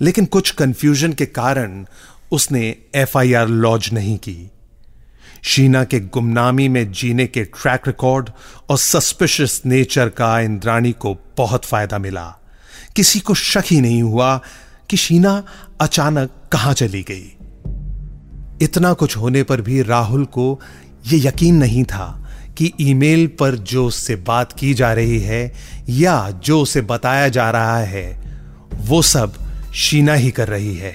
लेकिन 0.00 0.24
कुछ 0.24 0.50
कंफ्यूजन 0.50 1.12
के 1.12 1.26
कारण 1.26 1.84
उसने 2.32 2.76
एफआईआर 2.94 3.48
लॉन्च 3.48 3.92
नहीं 3.92 4.16
की। 4.18 4.50
शीना 5.42 5.84
के 5.84 6.00
गुमनामी 6.00 6.68
में 6.68 6.92
जीने 6.92 7.26
के 7.26 7.44
ट्रैक 7.44 7.86
रिकॉर्ड 7.86 8.30
और 8.70 8.78
सस्पिशियस 8.78 9.62
नेचर 9.66 10.08
का 10.08 10.40
इंद्राणी 10.40 10.92
को 10.92 11.16
बहुत 11.36 11.64
फ़ायदा 11.64 11.98
मिला। 11.98 12.26
किसी 12.96 13.20
को 13.20 13.34
शक 13.34 13.64
ही 13.66 13.80
नहीं 13.80 14.02
हुआ 14.02 14.40
कि 14.90 14.96
शीना 14.96 15.44
अचानक 15.80 16.30
कहाँ 16.52 16.74
चली 16.74 17.02
गई। 17.02 17.32
इतना 18.62 18.92
कुछ 18.92 19.16
होने 19.16 19.42
पर 19.42 19.60
भी 19.60 19.82
राहुल 19.82 20.24
को 20.24 20.60
यह 21.12 21.28
यकीन 21.28 21.54
नहीं 21.54 21.84
था 21.84 22.28
कि 22.58 22.72
ईमेल 22.80 23.26
पर 23.26 23.54
जो 23.54 23.86
उससे 23.86 24.16
बात 24.16 24.52
की 24.52 24.74
जा 24.74 24.92
रही 24.92 25.20
है 25.20 25.52
या 25.88 26.30
जो 26.30 26.60
उसे 26.60 26.80
बताया 26.80 27.28
जा 27.28 27.50
रहा 27.50 27.78
है, 27.78 28.22
वो 28.74 29.02
सब 29.02 29.49
शीना 29.74 30.14
ही 30.14 30.30
कर 30.30 30.48
रही 30.48 30.74
है। 30.76 30.94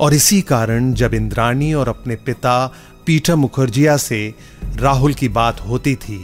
और 0.00 0.14
इसी 0.14 0.40
कारण 0.42 0.92
जब 0.94 1.14
इंद्राणी 1.14 1.72
और 1.74 1.88
अपने 1.88 2.16
पिता 2.18 2.66
पीटर 3.06 3.34
मुखर्जिया 3.36 3.96
से 3.98 4.34
राहुल 4.76 5.14
की 5.14 5.28
बात 5.30 5.60
होती 5.60 5.94
थी, 5.96 6.18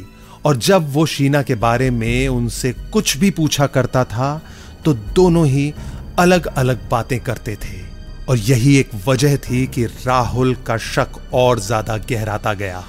और 0.45 0.57
जब 0.59 0.93
वो 0.93 1.05
शीना 1.07 1.43
के 1.43 1.55
बारे 1.57 1.91
में 1.91 2.29
उनसे 2.29 2.73
कुछ 2.93 3.17
भी 3.17 3.31
पूछा 3.33 3.67
करता 3.69 4.05
था 4.07 4.41
तो 4.85 4.95
दोनों 4.95 5.47
ही 5.47 5.73
अलग 6.19 6.47
अलग 6.49 6.89
बातें 6.91 7.19
करते 7.21 7.57
थे। 7.57 7.87
और 8.29 8.39
यही 8.39 8.77
एक 8.77 8.91
वजह 9.07 9.37
थी 9.39 9.67
कि 9.67 9.85
राहुल 9.87 10.55
का 10.67 10.77
शक 10.77 11.21
और 11.35 11.61
ज़्यादा 11.61 11.97
गहराता 12.11 12.53
गया। 12.55 12.85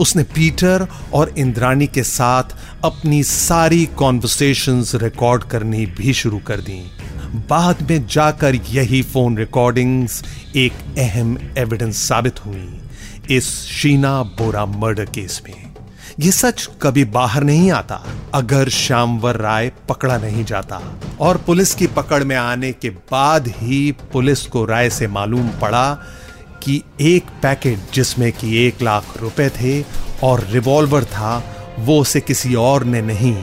उसने 0.00 0.22
पीटर 0.34 0.86
और 1.14 1.34
इंद्राणी 1.38 1.86
के 1.86 2.02
साथ 2.02 2.54
अपनी 2.84 3.22
सारी 3.24 3.84
कॉन्वर्सेशंस 3.96 4.94
रिकॉर्ड 4.94 5.44
करनी 5.44 5.84
भी 5.88 6.12
शुरू 6.14 6.38
कर 6.38 6.60
दी। 6.60 6.80
बाद 7.34 7.90
में 7.90 8.06
जाकर 8.06 8.54
यही 8.54 9.02
फ़ोन 9.02 9.36
रिकॉर्डिंग्स 9.38 10.22
एक 10.56 10.72
अहम 10.98 11.36
एविडेंस 11.58 12.02
साबित 12.08 12.44
हुई 12.46 12.80
इस 13.30 13.48
शीना 13.66 14.22
बोरा 14.38 14.64
मर्डर 14.66 15.04
केस 15.04 15.40
में। 15.48 15.74
ये 16.20 16.30
सच 16.32 16.68
कभी 16.82 17.04
बाहर 17.04 17.44
नहीं 17.44 17.70
आता, 17.70 18.00
अगर 18.34 18.68
श्यामवर 18.68 19.36
राय 19.36 19.72
पकड़ा 19.88 20.18
नहीं 20.18 20.44
जाता 20.44 20.80
और 21.20 21.36
पुलिस 21.36 21.74
की 21.74 21.86
पकड़ 21.86 22.22
में 22.24 22.36
आने 22.36 22.72
के 22.72 22.90
बाद 22.90 23.48
ही 23.48 23.90
पुलिस 24.12 24.46
को 24.46 24.64
राय 24.64 24.90
से 24.90 25.06
मालूम 25.06 25.48
पड़ा 25.62 25.92
कि 26.62 26.82
एक 27.00 27.30
पैकेट 27.42 27.78
जिसमें 27.94 28.32
कि 28.32 28.56
एक 28.66 28.82
लाख 28.82 29.16
रुपए 29.20 29.48
थे 29.50 29.82
और 30.22 30.46
रिवॉल्वर 30.50 31.04
था, 31.04 31.42
वो 31.78 32.00
उसे 32.00 32.20
किसी 32.20 32.54
और 32.54 32.84
ने 32.84 33.02
नहीं, 33.02 33.36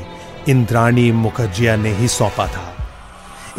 इंद्राणी 0.49 1.11
मुखर्जिया 1.11 1.75
ने 1.75 1.95
ही 1.95 2.07
सौंपा 2.07 2.47
था। 2.47 2.80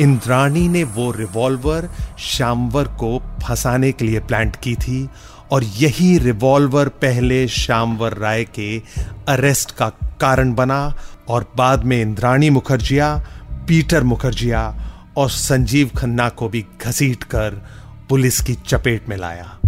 इंद्राणी 0.01 0.69
ने 0.69 0.85
वो 0.85 1.11
रिवॉल्वर 1.11 1.89
श्यामवर 2.19 2.85
को 2.85 3.19
फंसाने 3.43 3.93
के 3.93 4.05
लिए 4.05 4.21
प्लांट 4.21 4.57
की 4.57 4.75
थी 4.75 5.09
और 5.51 5.65
यही 5.65 6.19
रिवॉल्वर 6.19 6.89
पहले 6.89 7.49
श्यामवर 7.49 8.15
राय 8.15 8.45
के 8.45 8.83
अरेस्ट 9.29 9.71
का 9.71 9.89
कारण 10.21 10.55
बना 10.55 10.95
और 11.29 11.53
बाद 11.57 11.85
में 11.85 12.03
इंद्राणी 12.03 12.51
मुखर्जिया, 12.51 13.17
पीटर 13.69 14.03
मुखर्जिया 14.03 14.63
और 15.17 15.31
संजीव 15.31 15.91
खन्ना 15.97 16.29
को 16.29 16.49
भी 16.49 16.65
घसीट 16.83 17.25
कर 17.25 17.63
पुलिस 18.09 18.41
की 18.41 18.55
चपेट 18.55 19.09
में 19.09 19.17
लाया। 19.17 19.59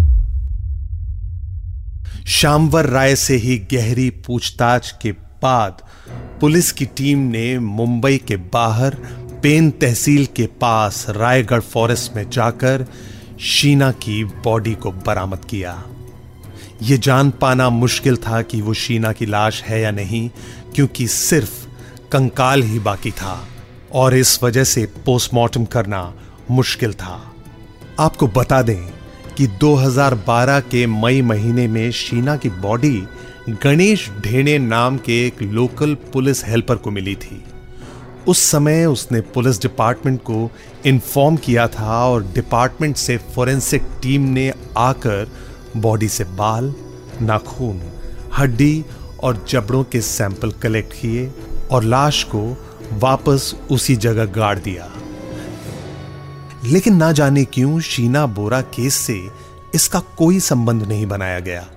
श्यामवर 2.27 2.87
राय 2.87 3.17
से 3.17 3.37
ही 3.37 3.59
गहरी 3.59 4.11
पूछताछ 4.11 4.95
के 5.03 5.13
बाद 5.13 5.83
पुलिस 6.41 6.73
की 6.73 6.87
टीम 6.87 7.19
ने 7.19 7.59
मुंबई 7.59 8.19
के 8.19 8.37
बाहर 8.37 8.97
पेन 9.45 9.71
तहसील 9.71 10.27
के 10.27 10.47
पास 10.47 11.07
रायगढ़ 11.09 11.61
फॉरेस्ट 11.61 12.17
में 12.17 12.31
जाकर 12.31 12.87
शीना 13.41 13.93
की 13.93 14.25
बॉडी 14.25 14.75
को 14.75 14.93
बरामद 14.93 15.45
किया। 15.45 15.85
यह 16.83 16.97
जान 16.97 17.31
पाना 17.31 17.71
मुश्किल 17.71 18.17
था 18.17 18.43
कि 18.43 18.61
वो 18.61 18.75
शीना 18.75 19.13
की 19.13 19.27
लाश 19.27 19.63
है 19.63 19.81
या 19.81 19.91
नहीं, 19.91 20.31
क्योंकि 20.75 21.09
सिर्फ़ 21.09 21.67
कंकाल 22.13 22.63
ही 22.63 22.79
बाकी 22.79 23.11
था, 23.11 23.49
और 23.93 24.15
इस 24.15 24.43
वजह 24.43 24.65
से 24.65 24.87
पोस्टमार्टम 24.87 25.65
करना 25.65 26.15
मुश्किल 26.51 26.93
था। 26.93 27.35
आपको 28.01 28.27
बता 28.27 28.63
दें 28.63 28.91
कि 29.37 29.47
2012 29.47 30.61
के 30.61 30.87
मई 30.87 31.23
महीने 31.23 31.69
में 31.69 31.91
शीना 31.91 32.37
की 32.37 32.49
बॉडी 32.49 33.03
गणेश 33.51 34.11
ढेणे 34.21 34.59
नाम 34.59 34.99
के 34.99 35.27
एक 35.27 35.43
लोकल 35.43 35.95
पुलिस 35.95 36.45
हेल्पर 36.45 36.77
को 36.77 36.91
मिली 36.91 37.15
थी। 37.15 37.45
उस 38.29 38.39
समय 38.39 38.87
उसने 38.87 39.21
पुलिस 39.21 39.63
डिपार्टमेंट 39.63 40.21
को 40.21 40.51
इन्फॉर्म 40.87 41.37
किया 41.37 41.69
था 41.69 42.05
और 42.05 42.23
डिपार्टमेंट 42.23 42.97
से 42.97 43.17
फोरेंसिक 43.17 43.83
टीम 44.03 44.23
ने 44.23 44.53
आकर 44.79 45.31
बॉडी 45.77 46.09
से 46.09 46.25
बाल, 46.25 46.75
नाखून, 47.23 47.83
हड्डी 48.39 48.85
और 49.23 49.47
जबड़ों 49.49 49.85
के 49.85 50.01
सैंपल 50.01 50.51
कलेक्ट 50.51 50.93
किए 50.93 51.33
और 51.71 51.85
लाश 51.85 52.25
को 52.25 52.67
वापस 52.93 53.55
उसी 53.71 53.97
जगह 53.97 54.25
गाड़ 54.25 54.59
दिया। 54.59 54.93
लेकिन 56.65 56.97
ना 56.97 57.13
जाने 57.13 57.45
क्यों 57.45 57.81
शीना 57.81 58.27
बोरा 58.27 58.61
केस 58.61 58.95
से 58.95 59.29
इसका 59.75 60.01
कोई 60.01 60.41
संबंध 60.41 60.83
नहीं 60.83 61.07
बनाया 61.07 61.41
गया। 61.41 61.69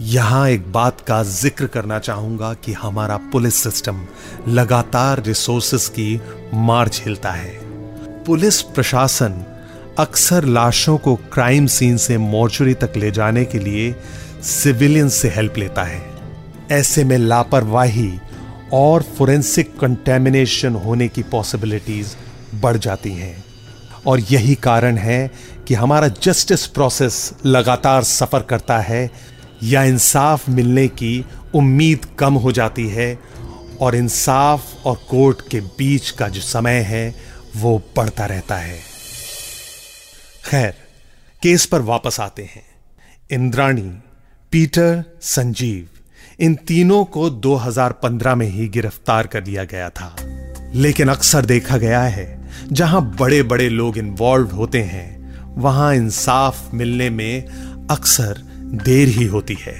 यहाँ 0.00 0.48
एक 0.48 0.70
बात 0.72 1.00
का 1.00 1.22
ज़िक्र 1.22 1.66
करना 1.66 1.98
चाहूँगा 1.98 2.52
कि 2.54 2.72
हमारा 2.72 3.16
पुलिस 3.32 3.54
सिस्टम 3.54 4.00
लगातार 4.48 5.22
रिसोर्सेस 5.22 5.88
की 5.88 6.20
मार 6.54 6.88
झेलता 6.88 7.30
है। 7.30 7.52
पुलिस 8.24 8.60
प्रशासन 8.62 9.34
अक्सर 9.98 10.44
लाशों 10.44 10.96
को 10.98 11.14
क्राइम 11.32 11.66
सीन 11.66 11.96
से 11.96 12.16
मोर्चुरी 12.18 12.74
तक 12.74 12.92
ले 12.96 13.10
जाने 13.10 13.44
के 13.44 13.58
लिए 13.58 13.94
सिविलियंस 14.42 15.14
से 15.14 15.28
हेल्प 15.28 15.58
लेता 15.58 15.82
है। 15.82 16.02
ऐसे 16.70 17.04
में 17.04 17.16
लापरवाही 17.18 18.12
और 18.72 19.02
फोरेंसिक 19.18 19.78
कंटेमिनेशन 19.78 20.74
होने 20.76 21.08
की 21.08 21.22
पॉसिबिलिटीज 21.22 22.16
बढ़ 22.54 22.76
जाती 22.76 23.12
हैं। 23.12 23.44
और 24.06 24.20
यही 24.20 24.54
कारण 24.54 24.96
है 24.98 25.30
कि 25.68 25.74
हमारा 25.74 26.08
जस्टिस 26.22 26.66
प्रोसेस 26.66 27.32
लगातार 27.46 28.02
सफ़र 28.04 28.42
करता 28.42 28.78
है 28.78 29.10
या 29.62 29.84
इंसाफ 29.84 30.48
मिलने 30.48 30.88
की 30.88 31.24
उम्मीद 31.54 32.06
कम 32.18 32.34
हो 32.34 32.52
जाती 32.52 32.88
है 32.88 33.18
और 33.80 33.94
इंसाफ 33.94 34.86
और 34.86 34.96
कोर्ट 35.10 35.48
के 35.48 35.60
बीच 35.60 36.10
का 36.10 36.28
जो 36.28 36.40
समय 36.40 36.74
है, 36.74 37.14
वो 37.56 37.82
बढ़ता 37.96 38.26
रहता 38.26 38.56
है। 38.56 38.80
खैर, 40.44 40.74
केस 41.42 41.66
पर 41.66 41.80
वापस 41.80 42.20
आते 42.20 42.42
हैं। 42.42 42.66
इंद्राणी, 43.30 43.98
पीटर, 44.52 45.04
संजीव, 45.22 45.88
इन 46.40 46.54
तीनों 46.54 47.04
को 47.04 47.30
2015 47.30 48.34
में 48.34 48.48
ही 48.48 48.68
गिरफ़्तार 48.68 49.26
कर 49.26 49.44
लिया 49.44 49.64
गया 49.64 49.90
था। 49.90 50.16
लेकिन 50.74 51.08
अक्सर 51.08 51.44
देखा 51.44 51.76
गया 51.76 52.02
है, 52.02 52.50
जहाँ 52.72 53.16
बड़े 53.20 53.42
बड़े 53.42 53.68
लोग 53.68 53.98
इन्वॉल्व 53.98 54.50
होते 54.50 54.82
हैं, 54.82 55.20
वहाँ 55.60 55.94
इंसाफ 55.94 56.74
मिलने 56.74 57.10
में 57.10 57.46
अक्सर 57.90 58.50
देर 58.74 59.08
ही 59.08 59.26
होती 59.26 59.56
है। 59.60 59.78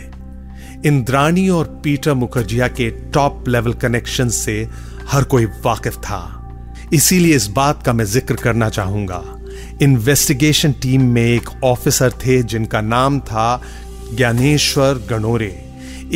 इंद्राणी 0.87 1.49
और 1.49 1.64
पीटर 1.85 2.14
मुखर्जिया 2.14 2.68
के 2.68 2.90
टॉप 3.12 3.49
लेवल 3.49 3.73
कनेक्शन 3.73 4.28
से 4.28 4.68
हर 5.09 5.25
कोई 5.25 5.44
वाकिफ 5.64 5.97
था। 5.97 6.20
इसीलिए 6.92 7.37
इस 7.37 7.47
बात 7.47 7.82
का 7.82 7.92
मैं 7.92 8.04
ज़िक्र 8.04 8.35
करना 8.35 8.68
चाहूँगा। 8.68 9.23
इन्वेस्टिगेशन 9.82 10.73
टीम 10.73 11.02
में 11.04 11.23
एक 11.23 11.49
ऑफिसर 11.64 12.12
थे 12.25 12.42
जिनका 12.42 12.80
नाम 12.80 13.20
था 13.20 13.62
ज्ञानेश्वर 14.14 15.06
गणोरे। 15.11 15.52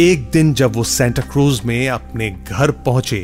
एक 0.00 0.30
दिन 0.30 0.52
जब 0.54 0.76
वो 0.76 0.84
सेंटा 0.84 1.22
क्रूज 1.22 1.60
में 1.64 1.88
अपने 1.88 2.30
घर 2.30 2.70
पहुँचे 2.86 3.22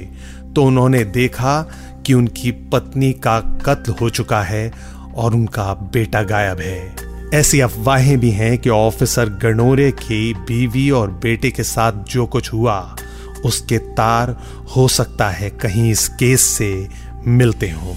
तो 0.55 0.65
उन्होंने 0.65 1.05
देखा 1.07 1.61
कि 2.07 2.15
उनकी 2.15 2.51
पत्नी 2.73 3.13
का 3.25 3.39
कत्ल 3.67 3.93
हो 3.93 4.11
चुका 4.11 4.43
है 4.43 4.71
और 5.15 5.35
उनका 5.35 5.73
बेटा 5.93 6.23
गायब 6.23 6.61
है। 6.61 7.10
ऐसी 7.35 7.61
अफवाहें 7.61 8.21
भी 8.21 8.31
हैं 8.31 8.59
कि 8.59 8.69
ऑफिसर 8.69 9.29
गणोरे 9.29 9.93
की 9.93 10.35
बीवी 10.35 10.91
और 10.91 11.11
बेटे 11.11 11.51
के 11.51 11.63
साथ 11.63 11.93
जो 11.93 12.27
कुछ 12.27 12.53
हुआ, 12.53 12.97
उसके 13.45 13.79
तार 13.79 14.31
हो 14.77 14.89
सकता 14.89 15.31
है 15.31 15.51
कहीं 15.51 15.91
इस 15.91 16.09
केस 16.09 16.41
से 16.41 16.89
मिलते 17.27 17.71
हों। 17.71 17.97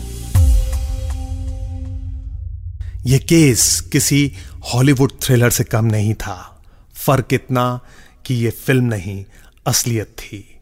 यह 3.05 3.17
केस 3.17 3.81
किसी 3.91 4.33
हॉलीवुड 4.73 5.11
थ्रिलर 5.21 5.49
से 5.49 5.63
कम 5.63 5.85
नहीं 5.85 6.13
था। 6.13 6.63
फ़र्क 6.95 7.27
इतना 7.33 7.79
कि 8.25 8.35
यह 8.35 8.51
फ़िल्म 8.51 8.85
नहीं, 8.85 9.25
असलियत 9.67 10.07
थी। 10.07 10.59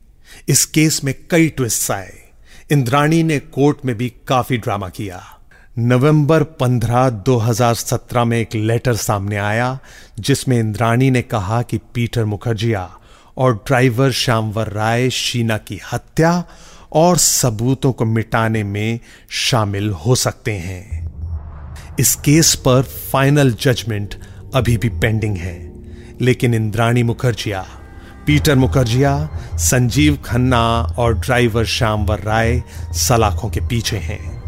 इस 0.47 0.65
केस 0.65 1.03
में 1.03 1.15
कई 1.29 1.49
ट्विस्ट 1.49 1.91
आए। 1.91 2.13
इंद्राणी 2.71 3.23
ने 3.23 3.39
कोर्ट 3.39 3.77
में 3.85 3.97
भी 3.97 4.13
काफ़ी 4.27 4.57
ड्रामा 4.57 4.89
किया। 4.89 5.37
नवंबर 5.79 6.43
15, 6.43 7.09
2017 7.09 8.25
में 8.25 8.39
एक 8.39 8.55
लेटर 8.55 8.95
सामने 8.95 9.37
आया 9.37 9.79
जिसमें 10.19 10.59
इंद्राणी 10.59 11.11
ने 11.11 11.21
कहा 11.21 11.61
कि 11.61 11.77
पीटर 11.77 12.25
मुखर्जिया 12.25 12.97
और 13.37 13.53
ड्राइवर 13.53 14.11
श्यामवर 14.11 14.67
राय 14.67 15.09
शीना 15.09 15.57
की 15.57 15.79
हत्या 15.93 16.43
और 16.93 17.17
सबूतों 17.17 17.91
को 17.91 18.05
मिटाने 18.05 18.63
में 18.63 18.99
शामिल 19.29 19.89
हो 19.91 20.15
सकते 20.15 20.51
हैं। 20.51 21.11
इस 21.99 22.15
केस 22.15 22.55
पर 22.55 22.81
फाइनल 22.81 23.51
जजमेंट 23.51 24.15
अभी 24.55 24.77
भी 24.77 24.89
पेंडिंग 24.89 25.37
है 25.37 25.73
लेकिन 26.21 26.53
इंद्राणी 26.53 27.03
मुखर्जिया 27.03 27.65
पीटर 28.27 28.55
मुखर्जिया 28.55 29.29
संजीव 29.55 30.17
खन्ना 30.25 30.81
और 30.81 31.19
ड्राइवर 31.19 31.65
श्यामवर 31.65 32.19
राय 32.19 32.63
सलाखों 32.93 33.49
के 33.49 33.59
पीछे 33.59 33.97
हैं। 33.97 34.40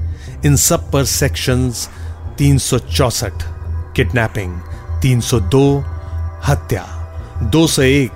इन 0.45 0.55
सब 0.55 0.91
पर 0.91 1.05
सेक्शंस 1.05 1.89
364 2.37 3.43
किडनैपिंग 3.95 4.59
302 5.01 5.83
हत्या 6.45 6.83
201 7.51 8.11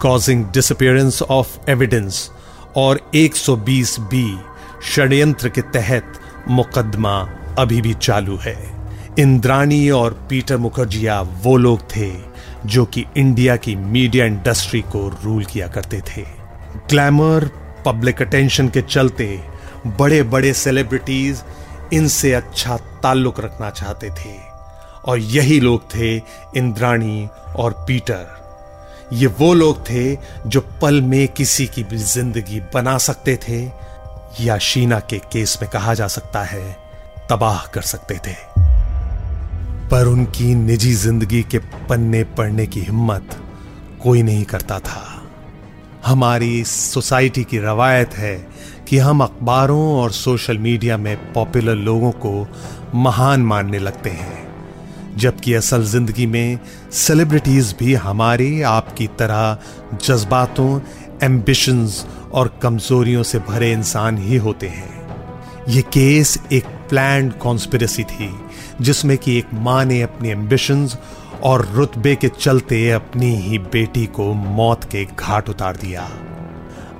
कॉजिंग 0.00 0.44
डिसअपियरेंस 0.44 1.22
ऑफ़ 1.22 1.70
एविडेंस 1.70 2.30
और 2.76 3.00
120 3.14 4.00
बी, 4.00 4.38
षड्यंत्र 4.94 5.48
के 5.48 5.60
तहत 5.60 6.12
मुकदमा 6.48 7.28
अभी 7.58 7.80
भी 7.80 7.94
चालू 7.94 8.36
है। 8.36 8.72
इंद्राणी 9.18 9.90
और 9.90 10.26
पीटर 10.30 10.56
मुखर्जिया 10.56 11.20
वो 11.20 11.56
लोग 11.56 11.80
थे 11.96 12.12
जो 12.66 12.84
कि 12.84 13.04
इंडिया 13.16 13.56
की 13.56 13.76
मीडिया 13.76 14.26
इंडस्ट्री 14.26 14.80
को 14.80 15.20
रूल 15.24 15.44
किया 15.44 15.68
करते 15.68 16.00
थे। 16.00 16.22
ग्लैमर 16.90 17.50
पब्लिक 17.86 18.22
अटेंशन 18.22 18.68
के 18.68 18.82
चलते 18.82 19.51
बड़े 19.88 20.22
बड़े 20.22 20.52
सेलिब्रिटीज 20.54 21.42
इनसे 21.92 22.32
अच्छा 22.32 22.76
ताल्लुक 23.02 23.40
रखना 23.40 23.70
चाहते 23.70 24.10
थे। 24.10 24.36
और 25.04 25.18
यही 25.18 25.58
लोग 25.60 25.94
थे 25.94 26.16
इंद्राणी 26.56 27.28
और 27.56 27.72
पीटर। 27.88 28.40
ये 29.12 29.26
वो 29.38 29.52
लोग 29.54 29.80
थे 29.80 30.16
जो 30.46 30.60
पल 30.82 31.00
में 31.02 31.28
किसी 31.28 31.66
की 31.66 31.82
भी 31.84 31.96
ज़िंदगी 31.96 32.60
बना 32.74 32.96
सकते 32.98 33.36
थे 33.48 33.60
या 34.40 34.58
शीना 34.58 34.98
के 35.00 35.18
केस 35.32 35.58
में 35.62 35.70
कहा 35.70 35.94
जा 35.94 36.06
सकता 36.06 36.42
है, 36.42 36.72
तबाह 37.30 37.66
कर 37.66 37.82
सकते 37.82 38.14
थे। 38.26 38.34
पर 39.90 40.06
उनकी 40.06 40.54
निजी 40.54 40.92
ज़िंदगी 40.94 41.42
के 41.42 41.58
पन्ने 41.58 42.22
पढ़ने 42.36 42.66
की 42.66 42.80
हिम्मत 42.80 43.36
कोई 44.02 44.22
नहीं 44.22 44.44
करता 44.44 44.78
था। 44.78 45.02
हमारी 46.06 46.64
सोसाइटी 46.64 47.44
की 47.44 47.58
रवायत 47.58 48.14
है 48.14 48.36
कि 48.92 48.98
हम 48.98 49.20
अखबारों 49.20 49.80
और 49.98 50.10
सोशल 50.12 50.58
मीडिया 50.58 50.96
में 50.96 51.32
पॉपुलर 51.32 51.74
लोगों 51.74 52.10
को 52.24 52.32
महान 52.94 53.42
मानने 53.42 53.78
लगते 53.78 54.10
हैं, 54.10 55.16
जबकि 55.16 55.54
असल 55.54 55.84
ज़िंदगी 55.84 56.26
में 56.26 56.58
सेलिब्रिटीज 56.92 57.74
भी 57.78 57.94
हमारे 57.96 58.60
आपकी 58.62 59.06
तरह 59.18 59.96
जज्बातों 59.96 60.68
एम्बिशंस 61.22 62.04
और 62.32 62.52
कमजोरियों 62.62 63.22
से 63.22 63.38
भरे 63.38 63.72
इंसान 63.72 64.18
ही 64.18 64.36
होते 64.38 64.68
हैं। 64.68 65.64
ये 65.68 65.82
केस 65.88 66.38
एक 66.52 66.66
प्लान्ड 66.90 67.32
कॉन्स्पिरसी 67.34 68.04
थी, 68.04 68.30
जिसमें 68.80 69.16
कि 69.18 69.38
एक 69.38 69.54
माँ 69.54 69.84
ने 69.84 70.00
अपनी 70.02 70.30
एम्बिशंस 70.30 70.98
और 71.42 71.66
रुतबे 71.68 72.14
के 72.16 72.28
चलते 72.30 72.90
अपनी 72.90 73.34
ही 73.38 73.58
बेटी 73.72 74.06
को 74.10 74.32
मौत 74.34 74.84
के 74.84 75.04
घाट 75.06 75.48
उतार 75.48 75.76
दिया। 75.76 76.08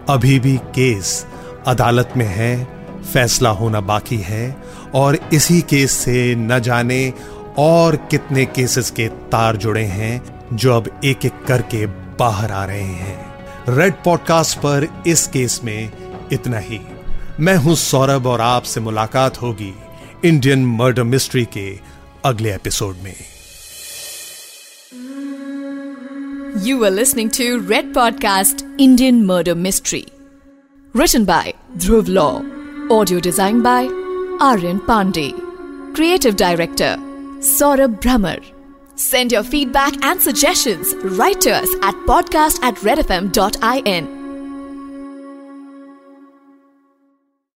अभी 0.09 0.38
भी 0.38 0.57
केस 0.74 1.24
अदालत 1.66 2.12
में 2.16 2.27
है, 2.27 2.64
फैसला 3.12 3.51
होना 3.51 3.81
बाकी 3.81 4.16
है, 4.16 4.57
और 4.94 5.18
इसी 5.33 5.61
केस 5.61 5.92
से 5.92 6.35
न 6.35 6.59
जाने 6.59 7.12
और 7.59 7.96
कितने 8.11 8.44
केसेस 8.46 8.90
के 8.90 9.09
तार 9.09 9.57
जुड़े 9.57 9.85
हैं 9.85 10.22
जो 10.53 10.77
अब 10.77 11.01
एक 11.05 11.25
एक 11.25 11.44
करके 11.48 11.87
बाहर 12.18 12.53
आ 12.53 12.64
रहे 12.64 12.83
हैं। 12.83 13.77
रेड 13.77 13.94
पॉडकास्ट 14.05 14.59
पर 14.59 15.03
इस 15.07 15.27
केस 15.27 15.61
में 15.64 15.92
इतना 16.33 16.59
ही। 16.59 16.81
मैं 17.40 17.57
हूँ 17.57 17.75
सौरभ 17.75 18.27
और 18.27 18.40
आपसे 18.40 18.81
मुलाकात 18.81 19.42
होगी 19.42 19.75
इंडियन 20.25 20.66
मर्डर 20.66 21.03
मिस्ट्री 21.03 21.44
के 21.44 21.68
अगले 22.25 22.55
एपिसोड 22.55 22.96
में। 22.96 23.14
You 26.66 26.85
are 26.85 26.90
listening 26.90 27.31
to 27.31 27.68
red 27.70 27.94
podcast 27.94 28.64
Indian 28.81 29.22
murder 29.22 29.55
mystery 29.55 30.07
Written 30.94 31.24
by 31.24 31.55
Dhruv 31.78 32.07
Law. 32.09 32.42
Audio 32.94 33.18
design 33.18 33.62
by 33.62 33.85
Aryan 34.40 34.78
Pandey. 34.81 35.33
Creative 35.94 36.37
Director 36.37 36.96
Saurabh 37.38 37.98
Brahmer. 38.00 38.44
Send 38.94 39.33
your 39.33 39.42
feedback 39.42 39.94
and 40.05 40.20
suggestions 40.20 40.94
right 41.18 41.40
to 41.40 41.50
us 41.50 41.68
at 41.83 41.94
podcast 42.07 42.62
at 42.62 42.74
redfm.in. 42.74 44.21